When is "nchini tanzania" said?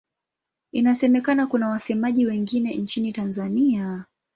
2.75-4.05